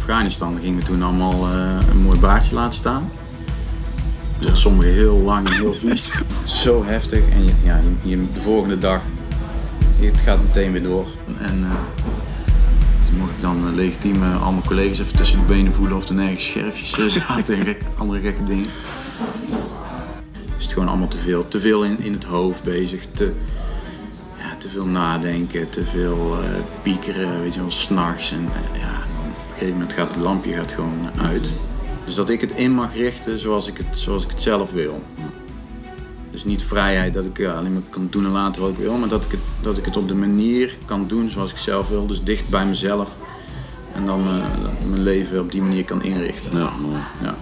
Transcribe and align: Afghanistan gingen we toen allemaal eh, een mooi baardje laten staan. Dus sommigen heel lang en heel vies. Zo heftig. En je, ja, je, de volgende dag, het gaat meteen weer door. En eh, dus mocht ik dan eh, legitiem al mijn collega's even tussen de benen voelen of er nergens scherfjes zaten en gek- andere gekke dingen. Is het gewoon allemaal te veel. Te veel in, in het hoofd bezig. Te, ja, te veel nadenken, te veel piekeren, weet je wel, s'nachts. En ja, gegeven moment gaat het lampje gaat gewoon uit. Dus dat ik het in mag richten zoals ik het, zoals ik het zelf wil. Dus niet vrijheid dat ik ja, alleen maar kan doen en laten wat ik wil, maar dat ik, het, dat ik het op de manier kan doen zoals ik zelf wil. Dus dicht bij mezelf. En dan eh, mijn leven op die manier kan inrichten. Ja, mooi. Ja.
Afghanistan 0.00 0.58
gingen 0.60 0.78
we 0.78 0.84
toen 0.84 1.02
allemaal 1.02 1.46
eh, 1.46 1.76
een 1.90 2.02
mooi 2.02 2.18
baardje 2.18 2.54
laten 2.54 2.74
staan. 2.78 3.10
Dus 4.38 4.60
sommigen 4.60 4.92
heel 4.92 5.16
lang 5.16 5.48
en 5.48 5.54
heel 5.54 5.72
vies. 5.72 6.12
Zo 6.62 6.84
heftig. 6.84 7.28
En 7.28 7.42
je, 7.44 7.52
ja, 7.62 7.80
je, 8.02 8.26
de 8.34 8.40
volgende 8.40 8.78
dag, 8.78 9.00
het 9.98 10.20
gaat 10.20 10.42
meteen 10.42 10.72
weer 10.72 10.82
door. 10.82 11.06
En 11.38 11.64
eh, 11.64 11.76
dus 13.00 13.18
mocht 13.18 13.30
ik 13.30 13.40
dan 13.40 13.66
eh, 13.66 13.74
legitiem 13.74 14.22
al 14.22 14.52
mijn 14.52 14.66
collega's 14.66 14.98
even 15.00 15.16
tussen 15.16 15.38
de 15.38 15.44
benen 15.44 15.72
voelen 15.72 15.96
of 15.96 16.08
er 16.08 16.14
nergens 16.14 16.44
scherfjes 16.44 17.12
zaten 17.12 17.58
en 17.58 17.64
gek- 17.64 17.84
andere 17.98 18.20
gekke 18.20 18.44
dingen. 18.44 18.66
Is 20.58 20.64
het 20.64 20.72
gewoon 20.72 20.88
allemaal 20.88 21.08
te 21.08 21.18
veel. 21.18 21.48
Te 21.48 21.60
veel 21.60 21.84
in, 21.84 22.00
in 22.02 22.12
het 22.12 22.24
hoofd 22.24 22.62
bezig. 22.62 23.06
Te, 23.14 23.32
ja, 24.38 24.56
te 24.58 24.68
veel 24.68 24.86
nadenken, 24.86 25.70
te 25.70 25.86
veel 25.86 26.36
piekeren, 26.82 27.42
weet 27.42 27.54
je 27.54 27.60
wel, 27.60 27.70
s'nachts. 27.70 28.32
En 28.32 28.48
ja, 28.80 28.98
gegeven 29.60 29.80
moment 29.80 29.92
gaat 29.92 30.14
het 30.14 30.24
lampje 30.24 30.52
gaat 30.52 30.72
gewoon 30.72 31.10
uit. 31.20 31.52
Dus 32.04 32.14
dat 32.14 32.30
ik 32.30 32.40
het 32.40 32.50
in 32.50 32.72
mag 32.72 32.94
richten 32.94 33.38
zoals 33.38 33.66
ik 33.66 33.76
het, 33.76 33.98
zoals 33.98 34.24
ik 34.24 34.30
het 34.30 34.42
zelf 34.42 34.72
wil. 34.72 35.02
Dus 36.30 36.44
niet 36.44 36.62
vrijheid 36.62 37.14
dat 37.14 37.24
ik 37.24 37.38
ja, 37.38 37.52
alleen 37.52 37.72
maar 37.72 37.82
kan 37.90 38.06
doen 38.10 38.24
en 38.24 38.30
laten 38.30 38.62
wat 38.62 38.70
ik 38.70 38.76
wil, 38.76 38.96
maar 38.96 39.08
dat 39.08 39.24
ik, 39.24 39.30
het, 39.30 39.40
dat 39.62 39.78
ik 39.78 39.84
het 39.84 39.96
op 39.96 40.08
de 40.08 40.14
manier 40.14 40.76
kan 40.84 41.08
doen 41.08 41.30
zoals 41.30 41.50
ik 41.50 41.56
zelf 41.56 41.88
wil. 41.88 42.06
Dus 42.06 42.22
dicht 42.22 42.48
bij 42.48 42.66
mezelf. 42.66 43.16
En 43.94 44.06
dan 44.06 44.20
eh, 44.20 44.88
mijn 44.88 45.02
leven 45.02 45.40
op 45.40 45.52
die 45.52 45.62
manier 45.62 45.84
kan 45.84 46.02
inrichten. 46.02 46.58
Ja, 46.58 46.70
mooi. 46.80 47.00
Ja. 47.22 47.34